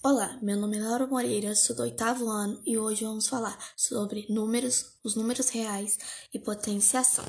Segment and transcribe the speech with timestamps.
[0.00, 4.26] Olá, meu nome é Laura Moreira, sou do oitavo ano e hoje vamos falar sobre
[4.30, 5.98] números, os números reais
[6.32, 7.24] e potenciação.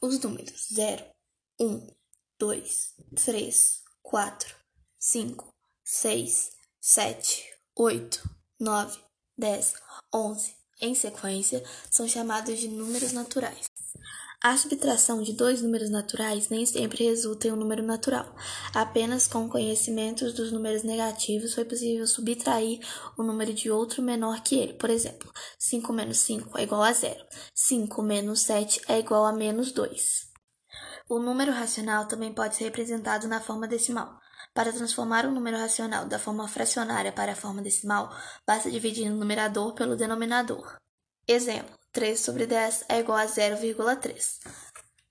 [0.00, 1.04] Os números 0,
[1.60, 1.88] 1,
[2.38, 4.54] 2, 3, 4,
[4.96, 6.50] 5, 6,
[6.80, 8.30] 7, 8,
[8.60, 9.00] 9,
[9.36, 9.74] 10,
[10.14, 13.68] 11, em sequência, são chamados de números naturais.
[14.40, 18.24] A subtração de dois números naturais nem sempre resulta em um número natural.
[18.72, 22.78] Apenas com conhecimentos dos números negativos foi possível subtrair
[23.16, 24.74] o número de outro menor que ele.
[24.74, 25.28] Por exemplo,
[25.58, 27.24] 5 menos 5 é igual a zero.
[27.52, 30.27] 5 menos 7 é igual a menos 2.
[31.08, 34.20] O número racional também pode ser representado na forma decimal.
[34.52, 38.14] Para transformar um número racional da forma fracionária para a forma decimal,
[38.46, 40.76] basta dividir o numerador pelo denominador.
[41.26, 44.38] Exemplo: 3 sobre 10 é igual a 0,3.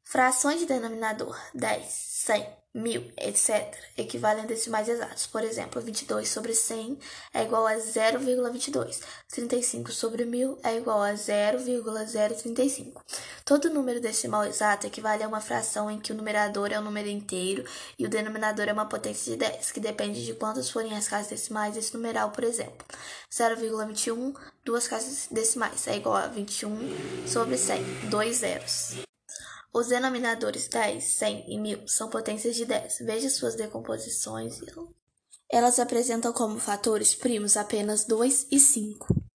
[0.10, 5.28] Frações de denominador 10, 100, 1000, etc., equivalem a decimais exatos.
[5.28, 6.98] Por exemplo, 22 sobre 100
[7.34, 9.02] é igual a 0,22.
[9.30, 13.04] 35 sobre 1000 é igual a 0,035.
[13.44, 17.10] Todo número decimal exato equivale a uma fração em que o numerador é um número
[17.10, 17.66] inteiro
[18.00, 21.28] e o denominador é uma potência de 10, que depende de quantas forem as casas
[21.28, 22.88] decimais desse numeral, por exemplo.
[23.30, 29.06] 0,21, duas casas decimais, é igual a 21 sobre 100, dois zeros.
[29.78, 32.98] Os denominadores 10, 100 e 1000 são potências de 10.
[33.02, 34.60] Veja suas decomposições.
[35.48, 39.28] Elas apresentam como fatores primos apenas 2 e 5.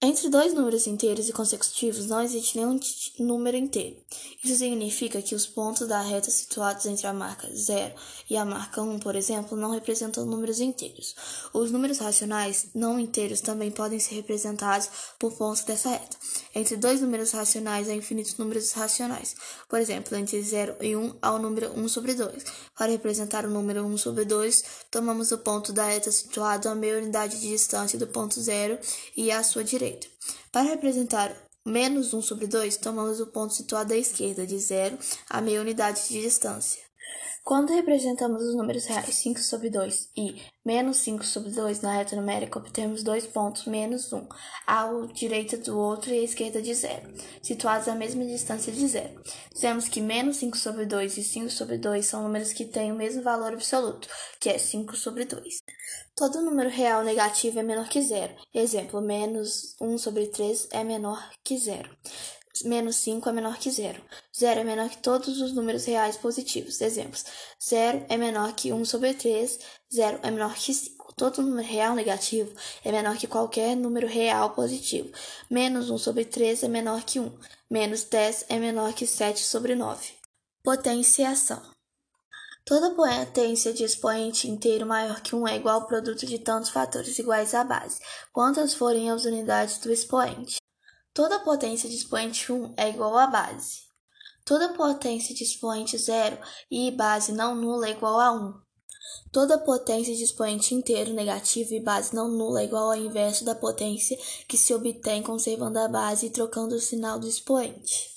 [0.00, 2.80] Entre dois números inteiros e consecutivos não existe nenhum
[3.18, 4.02] número inteiro.
[4.42, 7.94] Isso significa que os pontos da reta situados entre a marca 0
[8.30, 11.14] e a marca 1, por exemplo, não representam números inteiros.
[11.52, 16.16] Os números racionais não inteiros também podem ser representados por pontos dessa reta.
[16.54, 19.34] Entre dois números racionais há infinitos números racionais.
[19.68, 22.44] Por exemplo, entre 0 e 1 há o número 1 sobre 2.
[22.76, 26.98] Para representar o número 1 sobre 2, tomamos o ponto da reta situado a meia
[26.98, 28.78] unidade de distância do ponto 0
[29.16, 30.08] e à sua direita direita.
[30.52, 34.98] Para representar menos 1 sobre 2, tomamos o ponto situado à esquerda, de 0
[35.30, 36.87] a meia unidade de distância.
[37.48, 42.14] Quando representamos os números reais 5 sobre 2 e menos 5 sobre 2 na reta
[42.14, 44.28] numérica, obtemos dois pontos menos 1,
[44.66, 47.10] à direita do outro e à esquerda de 0,
[47.42, 49.22] situados à mesma distância de 0.
[49.50, 52.96] Dizemos que menos 5 sobre 2 e 5 sobre 2 são números que têm o
[52.96, 54.08] mesmo valor absoluto,
[54.38, 55.62] que é 5 sobre 2.
[56.14, 58.34] Todo número real negativo é menor que zero.
[58.52, 61.88] Exemplo, menos 1 sobre 3 é menor que zero
[62.62, 64.02] menos 5 é menor que zero.
[64.36, 66.80] Zero é menor que todos os números reais positivos.
[66.80, 67.24] Exemplos:
[67.62, 69.58] zero é menor que 1 sobre 3,
[69.92, 70.98] zero é menor que 5.
[71.16, 72.52] Todo número real negativo
[72.84, 75.10] é menor que qualquer número real positivo.
[75.50, 77.32] Menos 1 sobre 3 é menor que 1.
[77.68, 80.12] Menos 10 é menor que 7 sobre 9.
[80.62, 81.60] Potenciação.
[82.64, 87.18] Toda potência de expoente inteiro maior que 1 é igual ao produto de tantos fatores
[87.18, 87.98] iguais à base,
[88.30, 90.58] quantas forem as unidades do expoente.
[91.18, 93.78] Toda potência de expoente 1 é igual à base.
[94.44, 96.38] Toda potência de expoente 0
[96.70, 98.54] e base não nula é igual a 1.
[99.32, 103.56] Toda potência de expoente inteiro negativo e base não nula é igual ao inverso da
[103.56, 108.10] potência que se obtém conservando a base e trocando o sinal do expoente.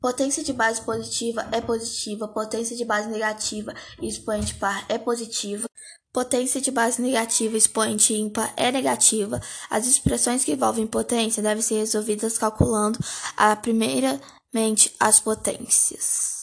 [0.00, 5.68] Potência de base positiva é positiva, potência de base negativa e expoente par é positiva.
[6.16, 9.38] Potência de base negativa expoente ímpar é negativa.
[9.68, 12.98] As expressões que envolvem potência devem ser resolvidas calculando
[13.36, 16.26] a primeiramente as potências.